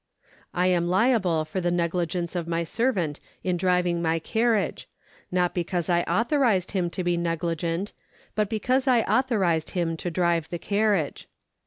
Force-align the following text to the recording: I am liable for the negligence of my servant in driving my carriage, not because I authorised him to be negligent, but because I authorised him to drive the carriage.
I 0.55 0.65
am 0.65 0.87
liable 0.87 1.45
for 1.45 1.61
the 1.61 1.69
negligence 1.69 2.35
of 2.35 2.47
my 2.47 2.63
servant 2.63 3.19
in 3.43 3.55
driving 3.55 4.01
my 4.01 4.17
carriage, 4.17 4.89
not 5.31 5.53
because 5.53 5.91
I 5.91 6.01
authorised 6.05 6.71
him 6.71 6.89
to 6.89 7.03
be 7.03 7.17
negligent, 7.17 7.91
but 8.33 8.49
because 8.49 8.87
I 8.87 9.03
authorised 9.03 9.69
him 9.77 9.95
to 9.97 10.09
drive 10.09 10.49
the 10.49 10.57
carriage. 10.57 11.29